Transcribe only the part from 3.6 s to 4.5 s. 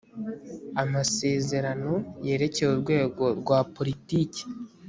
politiki